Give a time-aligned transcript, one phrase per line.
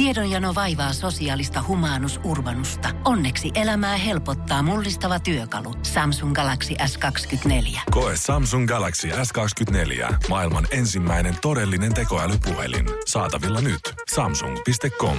[0.00, 2.88] Tiedonjano vaivaa sosiaalista humanus urbanusta.
[3.04, 5.74] Onneksi elämää helpottaa mullistava työkalu.
[5.82, 7.80] Samsung Galaxy S24.
[7.90, 10.14] Koe Samsung Galaxy S24.
[10.28, 12.86] Maailman ensimmäinen todellinen tekoälypuhelin.
[13.06, 13.80] Saatavilla nyt.
[14.14, 15.16] Samsung.com.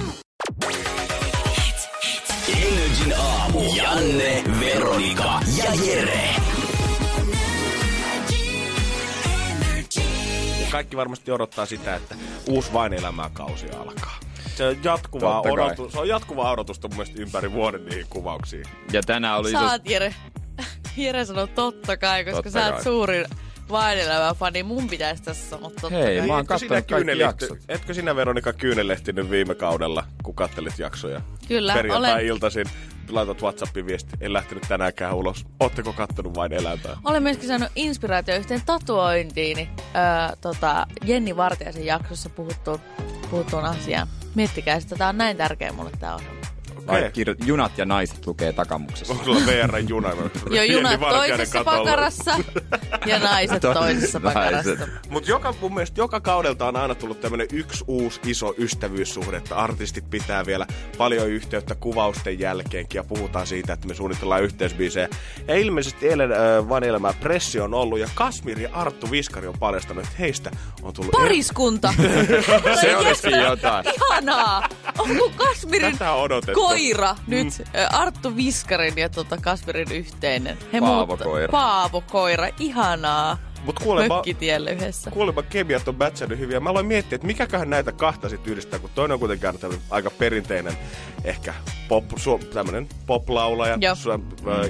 [2.48, 3.60] Energin aamu.
[3.74, 6.28] Janne, Veronika ja Jere.
[10.70, 12.14] Kaikki varmasti odottaa sitä, että
[12.48, 14.31] uusi vain elämää kausi alkaa.
[14.56, 18.64] Se on jatkuvaa, odotus, se on jatkuvaa odotusta mun mielestä ympäri vuoden niihin kuvauksiin.
[18.92, 20.14] Ja tänään oli Sä oot Jere.
[20.96, 22.84] Jere sanoo totta kai, koska Totta sä oot kai.
[22.84, 23.24] suurin
[23.70, 24.62] vainelävä fani.
[24.62, 26.26] Mun pitäisi tässä sanoa totta Hei, kai.
[26.26, 27.58] mä oon Etkö sinä, kattonut kaikki kyynelehti- jaksot.
[27.68, 31.20] etkö sinä Veronika kyynelehtinyt viime kaudella, kun kattelit jaksoja?
[31.48, 31.82] Kyllä, olen.
[31.84, 32.66] Perjantai-iltaisin
[33.10, 35.44] laitat WhatsAppin viesti, en lähtenyt tänäänkään ulos.
[35.60, 36.96] Ootteko kattonut vain elämää?
[37.04, 42.78] Olen myöskin saanut inspiraatio yhteen tatuointiini öö, tota, Jenni Vartiaisen jaksossa puhuttuun,
[43.32, 44.08] puhuttuun asiaan.
[44.34, 46.41] Miettikää sitä, tää on näin tärkeä mulle tää ohjelma.
[46.86, 47.34] Ai, kirjo...
[47.46, 49.12] Junat ja naiset lukee takamuksessa.
[49.12, 50.08] Onko sulla VR-juna?
[50.50, 52.38] Jo junat toisessa pakarassa
[53.06, 54.70] ja naiset toisessa pakarassa.
[55.10, 59.56] Mutta joka, mun mielestä joka kaudelta on aina tullut tämmönen yksi uusi iso ystävyyssuhde, että
[59.56, 60.66] artistit pitää vielä
[60.98, 65.08] paljon yhteyttä kuvausten jälkeenkin ja puhutaan siitä, että me suunnitellaan yhteisbiisejä.
[65.48, 69.58] Ja ilmeisesti eilen äh, Van Elämää pressi on ollut ja Kasmir ja Arttu Viskari on
[69.58, 70.50] paljastanut, että heistä
[70.82, 71.12] on tullut...
[71.12, 71.94] Pariskunta!
[72.80, 73.84] Se olisikin jotain.
[73.94, 74.68] Ihanaa!
[74.98, 76.71] Onko Kasmirin Tätä on odotettu.
[76.72, 80.58] Koira nyt ö, Arttu Viskarin ja tota Kasmirin yhteinen?
[80.72, 81.48] He Paavo muutta- koira.
[81.50, 83.38] Paavo koira, ihanaa.
[83.64, 85.10] Mut kuulemma, Mökkitielle yhdessä.
[85.10, 86.60] kuulemma kemiat on mätsännyt hyviä.
[86.60, 89.50] Mä aloin miettiä, että mikäköhän näitä kahta sit yhdistää, kun toinen on kuitenkin
[89.90, 90.72] aika perinteinen,
[91.24, 91.54] ehkä
[91.92, 94.18] pop, su, tämmönen poplaulaja su, äh,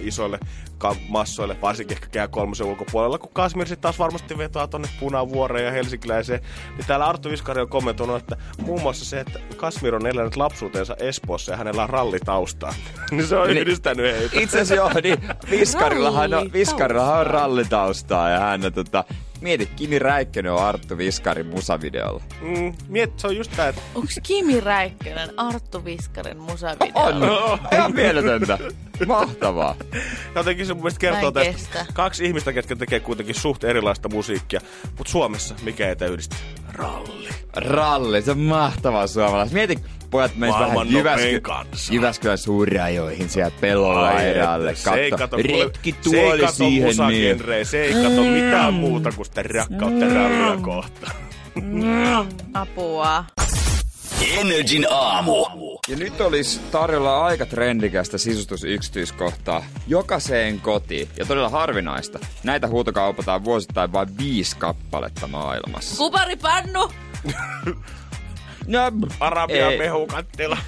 [0.03, 0.39] isoille
[0.79, 5.65] ka- massoille, varsinkin ehkä kää kolmosen ulkopuolella, kun Kasmir sitten taas varmasti vetoaa tonne Punavuoreen
[5.67, 6.41] ja Helsinkiläiseen,
[6.77, 10.97] niin täällä Arttu Viskari on kommentoinut, että muun muassa se, että Kasmir on elänyt lapsuutensa
[10.99, 12.75] Espoossa ja hänellä on rallitaustaa.
[13.11, 13.59] niin se on Niin.
[13.59, 14.41] yhdistänyt heitä.
[14.41, 15.19] Itse asiassa joo, niin
[15.51, 16.59] Viskarillahan on, Rallitaustaa.
[16.61, 19.05] Viskarillahan on rallitaustaa ja hän on tota...
[19.43, 22.23] Mieti, Kimi Räikkönen on Arttu Viskarin musavideolla.
[22.41, 26.93] Mm, miet, se on just tää, että Onko Kimi Räikkönen Arttu Viskarin musavideo?
[26.95, 27.23] On!
[27.73, 28.59] Ihan mieletöntä.
[29.07, 29.75] Mahtavaa.
[30.35, 31.87] Jotenkin se mun mielestä kertoo tästä kestä.
[31.93, 34.61] kaksi ihmistä, ketkä tekee kuitenkin suht erilaista musiikkia.
[34.99, 36.37] Mutta Suomessa mikä ei yhdistä?
[36.73, 37.29] Ralli.
[37.57, 39.53] Ralli, se on mahtavaa suomalais.
[39.53, 39.79] Mieti,
[40.13, 41.95] pojat menis vähän Jyväsky-.
[41.95, 44.71] Jyväskylän suurajoihin siellä pellolla Ai erälle.
[44.71, 47.67] että, se ei kato, retki se ei tuoli kato siihen niin.
[47.67, 51.17] se ei kato mitään muuta kuin sitä rakkautta rallia kohtaan.
[52.55, 53.25] Apua.
[54.39, 55.47] Energin aamu.
[55.89, 61.09] Ja nyt olisi tarjolla aika trendikästä sisustusyksityiskohtaa jokaiseen kotiin.
[61.19, 62.19] Ja todella harvinaista.
[62.45, 65.97] Näitä huutokaupataan vuosittain vain viisi kappaletta maailmassa.
[65.97, 66.91] Kuparipannu!
[68.67, 68.79] No,
[69.21, 69.79] Arabian ei.
[69.79, 70.59] mehukattila.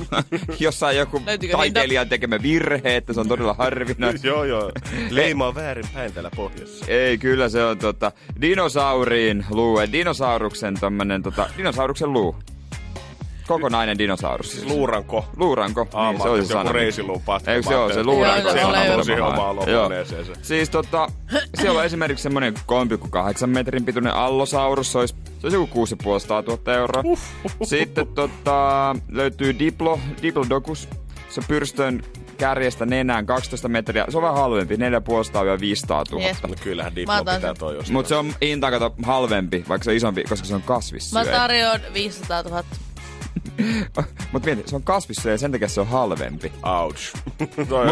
[0.60, 4.26] jossain joku Löytyykö taiteilijan tekemä virhe, että se on todella harvinaista.
[4.32, 4.72] joo, joo.
[5.10, 6.84] Leima on väärin päin täällä pohjassa.
[6.88, 9.78] Ei, kyllä se on tota, dinosauriin luu.
[9.92, 12.36] Dinosauruksen tommonen, tota, dinosauruksen luu.
[13.48, 14.52] Kokonainen dinosaurus.
[14.52, 14.64] siis.
[14.66, 15.24] Luuranko.
[15.36, 16.72] Luuranko, Aa, niin mä se oli se joku sana.
[16.72, 17.52] reisiluu patka.
[17.52, 18.50] Eikö se ole se luuranko?
[18.52, 18.96] Se on joo.
[18.96, 20.32] tosi omaa olohuoneeseensa.
[20.42, 21.08] Siis tota,
[21.60, 22.54] siellä on esimerkiksi semmonen
[23.40, 27.02] 3,8 metrin pituinen allosaurus, se olisi, se olisi joku 6500 000 euroa.
[27.62, 30.88] Sitten tota, löytyy Diplo, Diplodocus,
[31.30, 32.02] se on pyrstön
[32.38, 34.04] kärjestä nenään 12 metriä.
[34.08, 36.24] Se on vähän halvempi, 4,5 500 000.
[36.26, 36.42] Yes.
[36.42, 37.92] No kyllähän Mä Diplo pitää toi jostain.
[37.92, 38.34] Mutta se on
[38.70, 41.24] kato halvempi, vaikka se on isompi, koska se on Mä kasvissyöjä.
[41.32, 42.64] tarjoan 500 000.
[44.32, 46.52] Mutta mieti, se on kasvissyöjä ja sen takia se on halvempi.
[46.62, 47.14] Ouch.
[47.56, 47.88] Mut, on-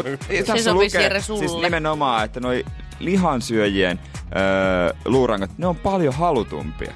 [0.46, 1.38] sopisi, lukee Jere, sulle.
[1.48, 2.64] siis nimenomaan, että noi
[2.98, 4.00] lihansyöjien
[4.36, 6.92] öö, luurangot, ne on paljon halutumpia.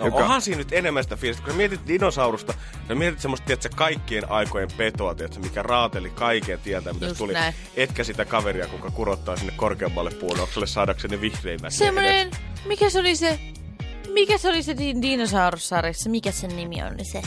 [0.00, 2.54] No, Joka- onhan siinä nyt enemmän sitä fiilistä, kun sä mietit dinosaurusta,
[2.88, 7.32] ja mietit semmoista, tiedätkö, kaikkien aikojen petoa, tiedätkö, mikä raateli kaiken tieltä, mitä se tuli.
[7.32, 7.54] näin.
[7.76, 11.72] Etkä sitä kaveria, kuka kurottaa sinne korkeammalle puunokselle saadakseen ne vihreimmät.
[11.72, 12.30] Semmoinen,
[12.66, 13.38] mikä se oli se,
[14.12, 17.22] mikä se oli se din- dinosaurussarjassa, mikä sen nimi on, se,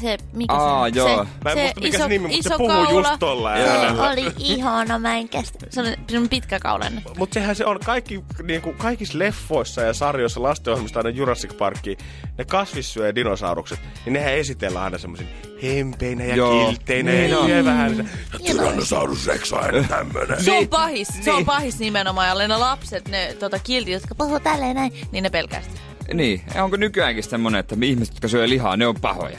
[0.00, 1.08] se, mikä Aa, se, joo.
[1.24, 2.90] se, Mä en muista, mikä se nimi, mutta se iso puhuu kaula.
[3.08, 4.10] just tolla Se äänellä.
[4.10, 5.66] oli ihana, mä en kestä.
[5.70, 7.02] Se oli semmoinen pitkäkaulainen.
[7.18, 11.98] Mutta sehän se on kaikki, niinku, kaikissa leffoissa ja sarjoissa lastenohjelmista aina Jurassic Parkiin,
[12.38, 15.28] ne kasvissyöjä dinosaurukset, niin nehän esitellään aina semmoisin
[15.62, 16.66] hempeinä ja Joo.
[16.66, 17.46] kiltteinä Niin ja on.
[17.46, 17.96] syövään.
[18.32, 18.38] Ja.
[18.52, 20.44] Tyrannosaurus Rex on aina tämmönen.
[20.44, 22.28] Se on pahis, se on pahis nimenomaan.
[22.28, 25.80] Ja ne lapset, ne tota, kiltit, jotka puhuu tälleen näin, niin ne pelkää sitä.
[26.14, 29.38] Niin, onko nykyäänkin semmonen, että ihmiset, jotka syö lihaa, ne on pahoja?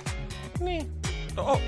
[1.36, 1.62] No,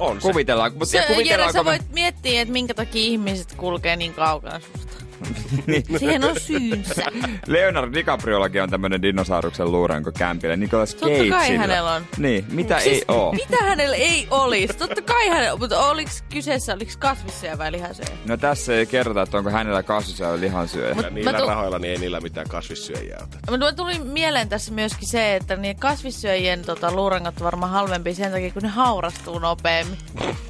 [0.00, 0.28] on se.
[0.28, 1.64] Kuvitellaan, mutta Se, ja Jere, sä me...
[1.64, 4.60] voit miettiä, että minkä takia ihmiset kulkee niin kaukana.
[5.98, 7.02] Siihen on syynsä.
[7.46, 10.56] Leonardo DiCapriollakin on tämmönen dinosauruksen luuranko kämpillä.
[10.56, 12.02] Nicolas Totta kai hänellä on.
[12.18, 13.32] Niin, mitä Siis, ei oo.
[13.32, 14.74] Mitä hänellä ei olisi?
[14.76, 18.10] Totta kai hänellä, mutta oliko kyseessä, oliko kasvissyöjä vai lihansyöjä?
[18.26, 20.94] No tässä ei kerrota, että onko hänellä kasvissa vai lihansyöjä.
[20.94, 23.38] Mut- niillä Mä tu- rahoilla niin ei niillä mitään kasvissyöjiä ota.
[23.50, 28.32] Mutta tuli mieleen tässä myöskin se, että niin kasvissyöjien tota, luurangot on varmaan halvempi sen
[28.32, 29.98] takia, kun ne haurastuu nopeammin.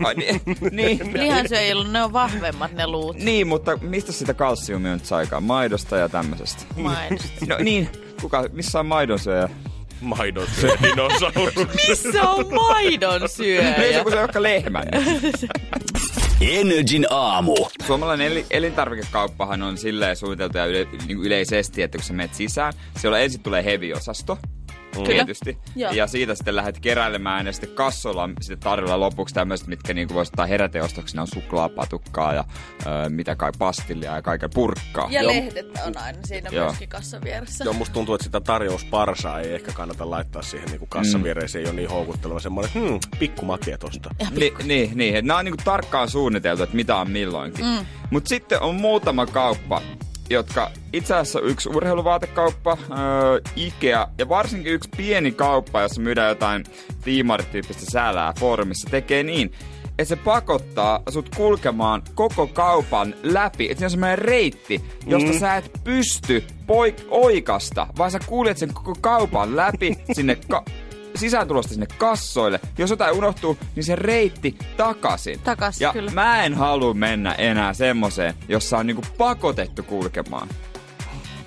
[0.05, 3.17] Ai, niin, niin, Lihansyöjillä ne on vahvemmat ne luut.
[3.17, 4.35] niin, mutta mistä sitä
[4.65, 5.43] kalsiumia nyt saikaan?
[5.43, 6.63] Maidosta ja tämmöisestä.
[6.77, 7.47] Maidosta.
[7.49, 7.89] No niin,
[8.21, 9.49] kuka, missä on maidonsyöjä?
[10.01, 11.55] Maidon syö dinosaurus.
[11.89, 13.75] Missä on maidon Ei syöjä?
[13.93, 14.85] se, kun se on vaikka lehmän.
[16.41, 17.55] Energin aamu.
[17.87, 22.35] Suomalainen eli, elintarvikekauppahan on silleen suunniteltu ja yle, niin kuin yleisesti, että kun sä menet
[22.35, 24.39] sisään, siellä ensin tulee heavy-osasto.
[24.95, 25.25] Kyllä.
[25.25, 25.59] Tietysti.
[25.77, 25.93] Joo.
[25.93, 30.09] Ja siitä sitten lähdet keräilemään ja sitten kassoilla on sitten tarjolla lopuksi tämmöiset, mitkä niin
[30.09, 32.45] voisi ottaa heräteostoksina on suklaapatukkaa ja
[32.87, 35.09] ö, mitä kai pastillia ja kaiken purkkaa.
[35.11, 35.33] Ja Joo.
[35.33, 36.65] lehdet on aina siinä Joo.
[36.65, 37.65] myöskin kassan vieressä.
[37.65, 41.49] Joo, musta tuntuu, että sitä tarjousparsaa ei ehkä kannata laittaa siihen niin kassavireen.
[41.49, 44.11] Se ei ole niin houkutteleva semmoinen, hmm, pikku matia tosta.
[44.31, 45.17] Ni, niin, niin.
[45.17, 47.65] että Nämä on niinku tarkkaan suunniteltu, että mitä on milloinkin.
[47.65, 47.87] Mm.
[48.11, 49.83] Mutta sitten on muutama kauppa,
[50.31, 56.65] jotka itse asiassa yksi urheiluvaatekauppa, öö, Ikea ja varsinkin yksi pieni kauppa, jossa myydään jotain
[57.05, 59.53] tiimarityyppistä säälää foorumissa, tekee niin,
[59.99, 63.65] että se pakottaa sut kulkemaan koko kaupan läpi.
[63.65, 65.39] Että siinä on semmoinen reitti, josta mm.
[65.39, 70.65] sä et pysty poik- oikasta, vaan sä kuljet sen koko kaupan läpi sinne ka-
[71.17, 72.61] sisääntulosta sinne kassoille.
[72.79, 75.41] Jos jotain unohtuu, niin se reitti takaisin.
[75.41, 76.11] Takas, ja kyllä.
[76.11, 80.49] mä en halua mennä enää semmoseen, jossa on niinku pakotettu kulkemaan.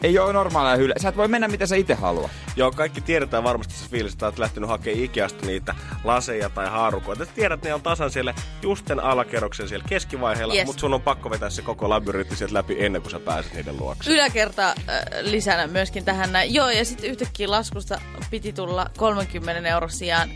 [0.02, 0.96] Ei ole normaalia hyllä.
[1.02, 2.32] Sä et voi mennä mitä sä itse haluat.
[2.56, 7.26] Joo, kaikki tiedetään varmasti se fiilis, että olet lähtenyt hakemaan Ikeasta niitä laseja tai haarukoita.
[7.26, 10.66] Tiedät, että ne on tasan siellä just sen alakerroksen siellä keskivaiheella, Yes.
[10.66, 13.78] mutta sun on pakko vetää se koko labyrintti sieltä läpi ennen kuin sä pääset niiden
[13.78, 14.12] luokse.
[14.14, 14.76] Yläkerta äh,
[15.22, 16.54] lisänä myöskin tähän näin.
[16.54, 18.02] Joo, ja sitten yhtäkkiä laskusta
[18.32, 20.30] piti tulla 30 euron sijaan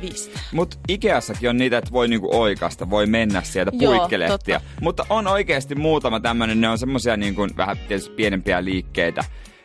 [0.00, 0.30] 5.
[0.52, 4.58] Mut Ikeassakin on niitä, että voi niinku oikasta, voi mennä sieltä Joo, puikkelehtiä.
[4.58, 4.80] totta.
[4.80, 9.24] Mutta on oikeasti muutama tämmönen, ne on semmosia niinku vähän tietysti pienempiä liikkeitä.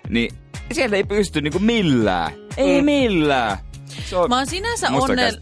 [0.10, 0.32] Niin
[0.72, 2.32] sieltä ei pysty niinku millään.
[2.58, 3.58] Ei millään.
[4.06, 5.38] Se on Mä oon, sinänsä onnell...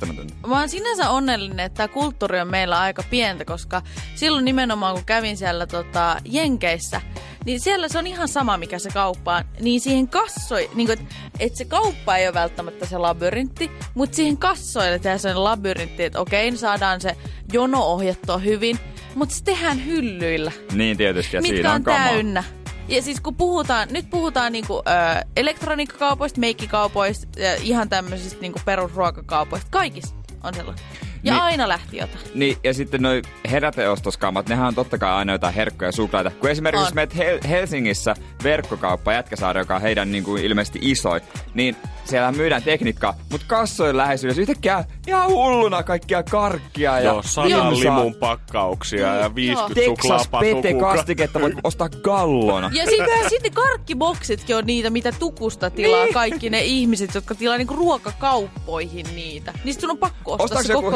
[0.48, 3.82] mä oon sinänsä onnellinen, että tämä kulttuuri on meillä aika pientä, koska
[4.16, 7.02] silloin nimenomaan kun kävin siellä tota, Jenkeissä,
[7.46, 9.44] niin siellä se on ihan sama, mikä se kauppa on.
[9.60, 11.06] Niin siihen kassoi, niin että
[11.40, 16.20] et se kauppa ei ole välttämättä se labyrintti, mutta siihen kassoille tehdään sellainen labyrintti, että
[16.20, 17.16] okei, saadaan se
[17.54, 18.80] jono ohjattua hyvin,
[19.16, 22.08] mutta se tehdään hyllyillä Niin tietysti, ja mitkä siinä on, on kamaa.
[22.08, 22.44] täynnä.
[22.88, 29.68] Ja siis kun puhutaan, nyt puhutaan niinku, ö, elektroniikkakaupoista, meikkikaupoista, ja ihan tämmöisistä niinku perusruokakaupoista.
[29.72, 30.86] Kaikista on sellainen.
[31.24, 31.44] Ja Niin.
[31.44, 32.20] aina lähti jotain.
[32.36, 33.22] Niin, ja sitten noi
[33.52, 36.32] heräteostoskaamat, nehän on totta kai aina jotain herkkuja ja suklaita.
[36.32, 36.88] Kun esimerkiksi On.
[36.88, 38.14] jos menet Hel- Helsingissä
[38.44, 41.22] verkkokauppa Jätkäsaari, joka on heidän niin kuin ilmeisesti isoin,
[41.54, 41.76] niin
[42.10, 48.16] siellä myydään tekniikkaa, mutta kassojen läheisyydessä yhtäkkiä ihan hulluna kaikkia karkkia ja Joo, sadan limun
[48.16, 50.96] pakkauksia ja 50 Texas Pete suklaapatukkaa.
[50.96, 52.70] kastiketta voi ostaa gallona.
[52.74, 56.14] Ja sitten, sitten karkkiboksitkin on niitä, mitä tukusta tilaa Niin.
[56.14, 59.54] kaikki ne ihmiset, jotka tilaa niinku ruokakauppoihin niitä.
[59.64, 60.92] Niin sit sun on pakko ostaa Ostaako se koko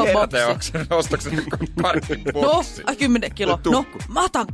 [0.52, 0.72] boksi.
[0.90, 1.42] Ostaako se No,
[1.84, 2.90] karkkiboksin?
[2.90, 3.60] äh, 10 kilo.
[3.72, 4.48] No, mä otan,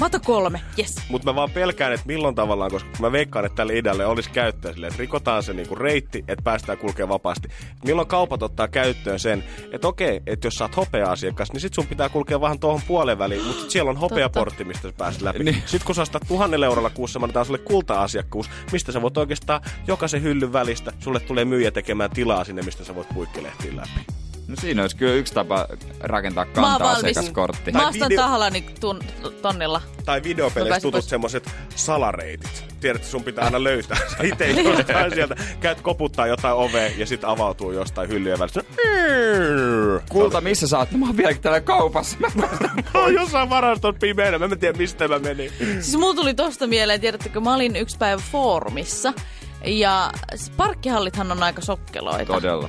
[0.00, 0.60] mä otan kolme.
[0.78, 0.96] Yes.
[1.08, 4.72] Mutta mä vaan pelkään, että milloin tavallaan, koska mä veikkaan, että tälle idealle olisi käyttöä
[4.72, 7.48] silleen, että rikotaan se niinku reitti, että päästään kulkemaan vapaasti.
[7.84, 11.86] Milloin kaupat ottaa käyttöön sen, että okei, että jos sä oot hopea-asiakas, niin sit sun
[11.86, 15.44] pitää kulkea vähän tuohon puolen väliin, mutta sit siellä on hopeaportti, mistä sä pääset läpi.
[15.44, 15.62] Niin.
[15.66, 19.60] Sitten kun sä ostat tuhannella eurolla kuussa, mä annetaan sulle kulta-asiakkuus, mistä sä voit oikeastaan
[19.86, 24.23] jokaisen hyllyn välistä, sulle tulee myyjä tekemään tilaa sinne, mistä sä voit puikkelehtiin läpi.
[24.48, 25.66] No siinä olisi kyllä yksi tapa
[26.00, 26.78] rakentaa valmis.
[26.78, 27.72] kanta-asiakaskortti.
[27.72, 29.00] Mä ostan video- tahallani tun,
[29.42, 29.80] tonnilla.
[30.04, 31.08] Tai videopeleissä tutut pois.
[31.08, 32.64] semmoset salareitit.
[32.80, 33.98] Tiedätkö, sun pitää aina löytää.
[34.22, 38.60] Itse jostain sieltä käyt koputtaa jotain ovea ja sit avautuu jostain hyllyjen välistä.
[40.08, 40.90] Kulta, missä sä oot?
[40.90, 42.16] No, Mä oon vieläkin täällä kaupassa.
[42.20, 42.28] Mä
[43.00, 44.38] oon jossain varaston pimeänä.
[44.38, 45.52] Mä en tiedä, mistä mä menin.
[45.58, 49.12] Siis mulla tuli tosta mieleen, tiedättekö, mä olin yksi päivä foorumissa.
[49.64, 50.12] Ja
[50.56, 52.32] parkkihallithan on aika sokkeloita.
[52.32, 52.68] Todella.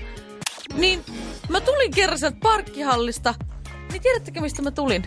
[0.74, 1.04] Niin
[1.50, 3.36] mä tulin kerran sieltä parkkihallista.
[3.92, 5.04] Niin tiedättekö mistä mä tulin?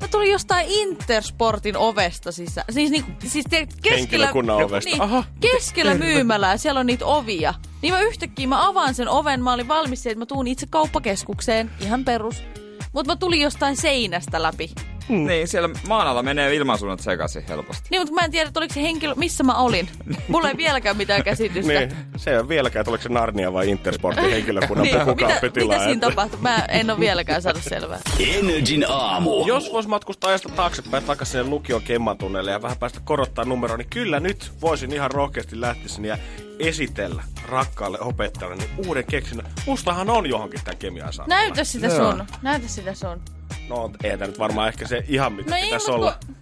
[0.00, 2.66] Mä tulin jostain Intersportin ovesta sisään.
[2.70, 4.32] Siis, niinku, siis te, keskellä,
[4.64, 4.90] ovesta.
[4.90, 5.24] Niin, Aha.
[5.40, 7.54] keskellä myymälää, siellä on niitä ovia.
[7.82, 10.66] Niin mä yhtäkkiä mä avaan sen oven, mä olin valmis siihen, että mä tuun itse
[10.70, 12.42] kauppakeskukseen, ihan perus.
[12.92, 14.70] Mutta mä tulin jostain seinästä läpi.
[15.10, 17.88] Niin, siellä maan alla menee ilmansuunnat sekaisin helposti.
[17.90, 19.88] Niin, mutta mä en tiedä, että oliko se henkilö, missä mä olin.
[20.28, 21.72] Mulla ei vieläkään mitään käsitystä.
[21.72, 25.40] Niin, se ei ole vieläkään, että oliko se Narnia vai Intersportin henkilökunnan niin, kukaan mitä,
[25.40, 25.78] pytilää.
[25.78, 26.40] mitä siinä tapahtui?
[26.40, 27.98] Mä en ole vieläkään saanut selvää.
[28.18, 29.46] Energin aamu.
[29.46, 33.90] Jos vois matkustaa ajasta taaksepäin takaisin sinne lukion kemmantunneille ja vähän päästä korottaa numeroa, niin
[33.90, 36.18] kyllä nyt voisin ihan rohkeasti lähteä sinne ja
[36.58, 39.46] esitellä rakkaalle opettajalle niin uuden keksinnön.
[39.66, 41.28] Mustahan on johonkin tämän kemian saanut.
[41.28, 42.24] Näytä sitä sun.
[42.42, 43.20] Näytä sitä sun.
[43.68, 46.16] No ei tämä nyt varmaan ehkä se ihan mitä No ei, pitäisi olla.
[46.26, 46.36] kun-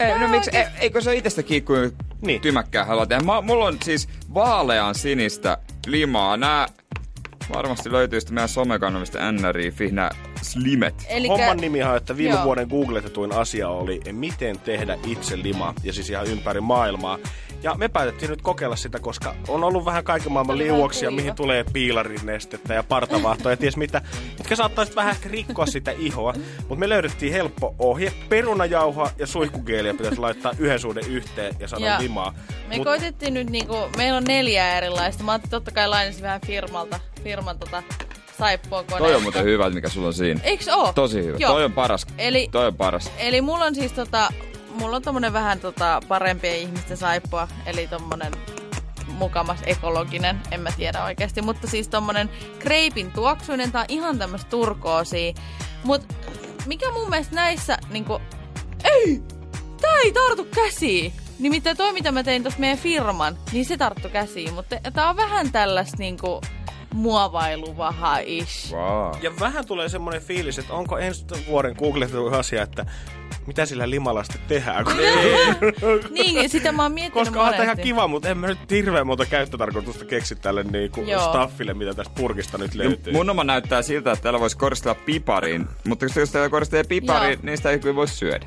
[0.00, 1.72] Ei, no miksi, oikeesti- e, eikö se itsestä kiikku
[2.20, 2.40] Niin.
[2.40, 3.22] tymäkkää halua tehdä?
[3.24, 6.36] Mä, mulla on siis vaalean sinistä limaa.
[6.36, 6.66] Nää
[7.54, 10.10] varmasti löytyy sitten meidän somekanavista NRI, Fihnä
[10.42, 10.94] Slimet.
[11.08, 12.44] Elikkä, Homman nimi on, että viime Joo.
[12.44, 17.18] vuoden googletetuin asia oli, miten tehdä itse lima, ja siis ihan ympäri maailmaa.
[17.62, 21.64] Ja me päätettiin nyt kokeilla sitä, koska on ollut vähän kaiken maailman liuoksia, mihin tulee
[21.72, 24.02] piilarinestettä ja partavahtoa ja ties mitä,
[24.38, 26.34] mitkä saattaisi vähän ehkä rikkoa sitä ihoa.
[26.58, 28.12] Mutta me löydettiin helppo ohje.
[28.28, 32.34] Perunajauhoa ja suihkugeeliä pitäisi laittaa yhden suhde yhteen ja saada Ja limaa.
[32.68, 35.24] Me Mut- koitettiin nyt niinku, meillä on neljä erilaista.
[35.24, 37.82] Mä ajattelin totta kai lainasin vähän firmalta, firman tota
[38.38, 40.40] saippua Toi on muuten hyvä, mikä sulla on siinä.
[40.44, 40.92] Eiks oo?
[40.92, 41.36] Tosi hyvä.
[41.40, 41.52] Joo.
[41.52, 42.06] Toi on paras.
[42.18, 43.10] Eli, Toi on paras.
[43.18, 44.28] eli mulla on siis tota,
[44.78, 48.32] mulla on tommonen vähän tota parempien ihmisten saippua, eli tommonen
[49.08, 55.32] mukamas ekologinen, en mä tiedä oikeasti, mutta siis tommonen kreipin tuoksuinen, on ihan tämmöstä turkoosia.
[55.84, 56.14] Mut
[56.66, 58.20] mikä mun mielestä näissä niinku,
[58.84, 59.22] ei,
[59.80, 61.12] tää ei tartu käsiin.
[61.38, 65.16] Nimittäin toi, mitä mä tein tossa meidän firman, niin se tarttu käsiin, mutta tää on
[65.16, 66.40] vähän tällaista niinku
[66.94, 68.72] muovailuvaha-ish.
[68.72, 69.14] Wow.
[69.22, 72.86] Ja vähän tulee semmoinen fiilis, että onko ensi vuoden googletettu asia, että
[73.46, 74.84] mitä sillä limalla sitten tehdään.
[74.84, 74.94] Kun
[76.10, 79.26] Niin, sitä mä oon miettinyt Koska on ihan kiva, mutta en mä nyt hirveän monta
[79.26, 81.28] käyttötarkoitusta keksi tälle niinku Joo.
[81.28, 83.12] staffille, mitä tästä purkista nyt löytyy.
[83.12, 85.66] Mun oma näyttää siltä, että täällä voisi koristella pipariin.
[85.86, 87.40] Mutta jos täällä koristelee pipariin, Joo.
[87.42, 88.46] niin sitä ei kyllä voi syödä.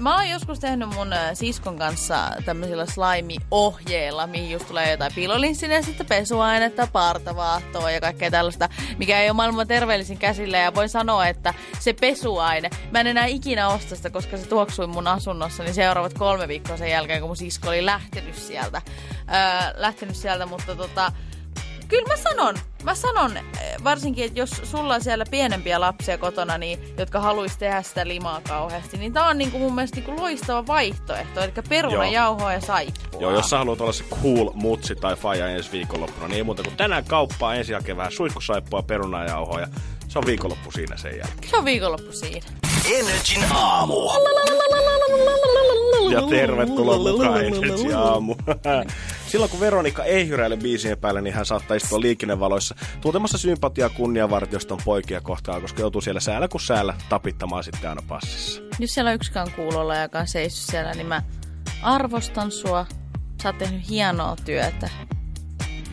[0.00, 6.06] Mä oon joskus tehnyt mun siskon kanssa tämmöisillä slime-ohjeilla, mihin just tulee jotain piilolinssinen, sitten
[6.06, 8.68] pesuainetta, partavaahtoa ja kaikkea tällaista,
[8.98, 10.58] mikä ei ole maailman terveellisin käsillä.
[10.58, 14.86] Ja voin sanoa, että se pesuaine, mä en enää ikinä osta sitä, koska se tuoksui
[14.86, 18.82] mun asunnossa, niin seuraavat kolme viikkoa sen jälkeen, kun mun sisko oli lähtenyt sieltä.
[18.86, 21.12] Öö, lähtenyt sieltä, mutta tota,
[21.88, 22.54] Kyllä mä sanon,
[22.84, 23.44] mä sanon, eh,
[23.84, 28.40] varsinkin, että jos sulla on siellä pienempiä lapsia kotona, niin, jotka haluaisi tehdä sitä limaa
[28.48, 31.40] kauheasti, niin tää on niinku mun mielestä niinku loistava vaihtoehto.
[31.40, 33.20] Eli perunajauhoa ja saippua.
[33.20, 36.62] Joo, jos sä haluat olla se cool mutsi tai faija ensi viikonloppuna, niin ei muuta
[36.62, 39.66] kuin tänään kauppaa ensi jälkeen vähän suihkusaippua, perunajauhoa ja
[40.08, 41.50] se on viikonloppu siinä sen jälkeen.
[41.50, 42.46] Se on viikonloppu siinä.
[42.94, 43.94] Energin aamu.
[46.10, 48.34] Ja tervetuloa mukaan Energy Aamu.
[49.30, 54.78] Silloin kun Veronika ei hyräile biisien päälle, niin hän saattaa istua liikennevaloissa tuntemassa sympatiaa kunniavartioston
[54.84, 58.62] poikia kohtaan, koska joutuu siellä säällä kuin säällä tapittamaan sitten aina passissa.
[58.78, 61.22] Jos siellä on yksikään kuulolla, joka on seissyt siellä, niin mä
[61.82, 62.86] arvostan sua.
[63.42, 64.90] Sä oot tehnyt hienoa työtä.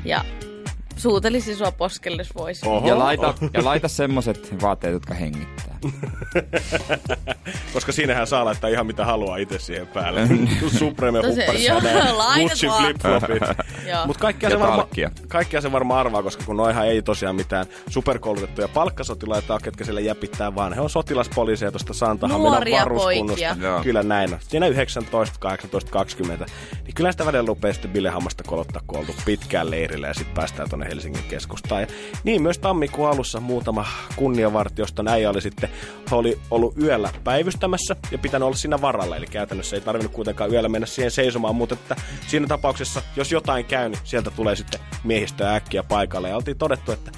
[0.05, 0.25] Ja
[0.95, 2.23] suutelisin sua poskelle.
[2.65, 5.52] Oho, Ja laita, ja laita semmoset vaatteet, jotka hengittää.
[7.73, 10.27] koska siinähän saa laittaa ihan mitä haluaa itse siihen päälle.
[10.77, 13.65] Supreme hupparissa joo, ja laita Gucci flip-flopit.
[14.05, 14.87] Mutta kaikkia, se varma,
[15.27, 20.01] kaikkia se varmaan arvaa, koska kun noihan ei tosiaan mitään superkoulutettuja palkkasotilaita ole, ketkä siellä
[20.01, 23.55] jäpittää, vaan he on sotilaspoliiseja tuosta Santahamminan Nuoria varuskunnosta.
[23.83, 24.39] Kyllä näin on.
[24.47, 26.45] Siinä 19, 18, 20.
[26.83, 30.69] Niin kyllä sitä välillä rupeaa sitten bilehammasta kolottaa, kun oltu pitkään leirillä ja sitten päästään
[30.69, 31.81] tuonne Helsingin keskustaan.
[31.81, 31.87] Ja
[32.23, 33.85] niin myös tammikuun alussa muutama
[34.15, 35.69] kunniavartiosta äijä oli sitten
[36.11, 39.17] oli ollut yöllä päivystämässä ja pitänyt olla siinä varalla.
[39.17, 41.95] Eli käytännössä ei tarvinnut kuitenkaan yöllä mennä siihen seisomaan, mutta että
[42.27, 46.29] siinä tapauksessa, jos jotain käy, niin sieltä tulee sitten miehistöä äkkiä paikalle.
[46.29, 47.11] Ja oltiin todettu, että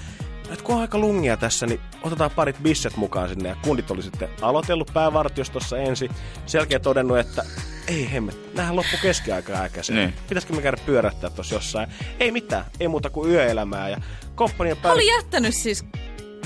[0.52, 3.50] että kun on aika lungia tässä, niin otetaan parit bisset mukaan sinne.
[3.50, 6.12] Ja kundit oli sitten aloitellut päävartiostossa ensin.
[6.46, 7.44] Sen jälkeen todennut, että
[7.88, 9.96] ei hemmet, näähän loppu keskiaikaa äkäisen.
[9.96, 10.14] Niin.
[10.30, 11.90] Pitäisikö me käydä pyörähtää tuossa jossain?
[12.20, 13.90] Ei mitään, ei muuta kuin yöelämää.
[13.90, 13.98] Ja
[14.36, 15.02] komppanian Hän päälle...
[15.02, 15.86] oli jättänyt siis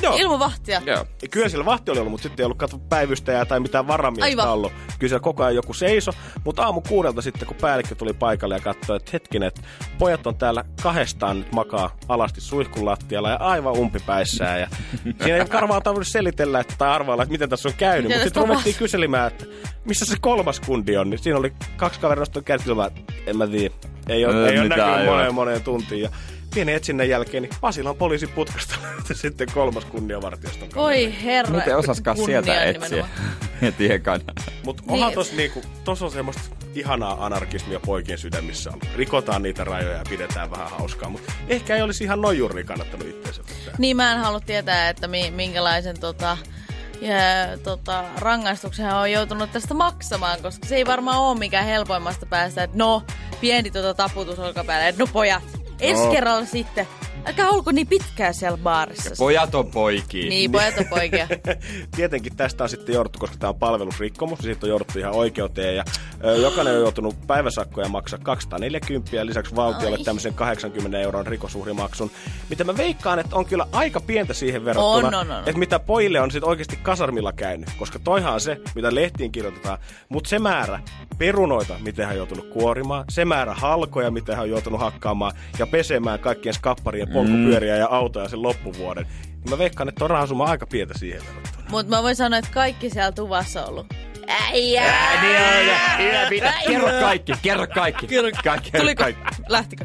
[0.01, 0.15] Joo.
[0.17, 0.81] ilman vahtia.
[0.85, 1.05] Joo.
[1.31, 4.49] Kyllä siellä vahti oli ollut, mutta sitten ei ollut katso päivystäjää tai mitään varamiestä Aivan.
[4.49, 4.71] ollut.
[4.71, 6.11] Kyllä siellä koko ajan joku seiso,
[6.45, 9.61] mutta aamu kuudelta sitten, kun päällikkö tuli paikalle ja katsoi, että hetkinen, että
[9.97, 14.59] pojat on täällä kahdestaan nyt makaa alasti suihkun lattialla ja aivan umpipäissään.
[14.59, 14.67] Ja
[15.23, 18.23] siinä ei varmaan tarvinnut selitellä että, tai arvailla, että miten tässä on käynyt, Mitä mutta
[18.23, 19.45] sitten ruvettiin kyselimään, että
[19.85, 21.09] missä se kolmas kundi on.
[21.09, 23.75] Niin siinä oli kaksi kaveria kädet ilmaan, että en mä tiedä.
[24.07, 26.01] Ei ole, Ei ei ole näkynyt moneen moneen tuntiin.
[26.01, 26.09] Ja
[26.55, 31.05] pienen etsinnän jälkeen, niin Pasilan poliisin putkasta löytyi sitten kolmas kunniavartioston kaveri.
[31.05, 31.55] Voi herra.
[31.57, 33.07] Miten osaskaan sieltä etsiä
[33.61, 34.23] heti ekana?
[34.63, 35.15] Mutta onhan Niin.
[35.15, 36.41] tossa niinku, tossa on semmoista
[36.75, 38.87] ihanaa anarkismia poikien sydämissä ollut.
[38.95, 43.07] Rikotaan niitä rajoja ja pidetään vähän hauskaa, mutta ehkä ei olisi ihan noin juuri kannattanut
[43.07, 43.73] itseensä pitää.
[43.77, 46.37] Niin mä en halua tietää, että mi- minkälaisen tota,
[47.01, 47.15] ja,
[47.63, 52.77] tota, rangaistuksen on joutunut tästä maksamaan, koska se ei varmaan ole mikään helpoimmasta päästä, että
[52.77, 53.03] no,
[53.41, 55.43] pieni tota taputus olkapäälle, että no pojat,
[55.79, 56.11] ensi No.
[56.11, 56.87] kerralla sitten,
[57.25, 59.15] älkää olko niin pitkään siellä baarissa.
[59.17, 60.29] Pojat on poikia.
[60.29, 61.27] Niin, pojat on poikia.
[61.95, 65.75] Tietenkin tästä on sitten jouduttu, koska tämä on palvelusrikkomus, niin siitä on jouduttu ihan oikeuteen.
[65.75, 65.83] Ja
[66.25, 70.03] ö, jokainen on joutunut päiväsakkoja maksaa 240 ja lisäksi valtiolle Ai.
[70.03, 72.11] tämmöisen 80 euron rikosuhrimaksun.
[72.49, 75.39] Mitä mä veikkaan, että on kyllä aika pientä siihen verrattuna, On, on, on.
[75.39, 77.69] että mitä pojille on sitten oikeasti kasarmilla käynyt.
[77.77, 79.77] Koska toihan on se, mitä lehtiin kirjoitetaan.
[80.09, 80.79] Mutta se määrä
[81.17, 85.67] perunoita, miten hän on joutunut kuorimaan, se määrä halkoja, miten hän on joutunut hakkaamaan ja
[85.67, 89.05] pesemään kaikkien skapparien polkupyöriä ja autoja sen loppuvuoden.
[89.23, 91.65] Niin mä veikkaan, että on rahasumma aika pientä siihen verrattuna.
[91.69, 93.85] Mutta mä voin sanoa, että kaikki siellä tuvassa on ollut.
[94.51, 94.83] Äijä!
[94.83, 95.67] Ää, niin on,
[96.07, 98.07] ja- ja pitää- Kerro kaikki, kerro kaikki.
[98.07, 99.21] Kerro, Kaikki, kerro tuliko, kaikki.
[99.49, 99.83] lähtikö?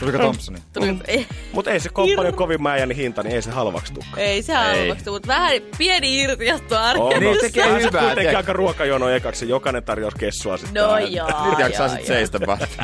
[0.00, 0.58] Tuliko Thompsoni?
[0.72, 4.04] Tuliko, ei, Mutta ei se komppani kovin mäijäni hinta, niin ei se halvaksi tule.
[4.16, 7.18] ei se halvaksi, mutta vähän pieni irtiotto arjessa.
[7.20, 10.82] Niin, tekee Vähän se hyvää, kuitenkin aika ruokajono ekaksi, jokainen tarjosi kessua sitten.
[10.82, 12.16] No joo, Nyt jaksaa joo, sit joo.
[12.16, 12.76] seistä vahvasti.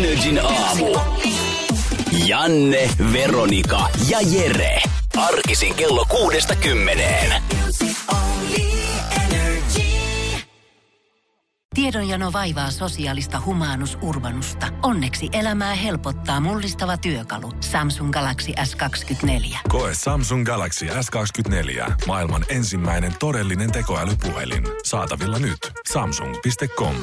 [0.00, 1.00] Energin aamu.
[2.26, 4.82] Janne, Veronika ja Jere.
[5.16, 7.42] Arkisin kello kuudesta kymmeneen.
[11.74, 14.66] Tiedonjano vaivaa sosiaalista humanus urbanusta.
[14.82, 17.52] Onneksi elämää helpottaa mullistava työkalu.
[17.60, 19.58] Samsung Galaxy S24.
[19.68, 21.92] Koe Samsung Galaxy S24.
[22.06, 24.64] Maailman ensimmäinen todellinen tekoälypuhelin.
[24.84, 25.58] Saatavilla nyt.
[25.92, 26.94] Samsung.com.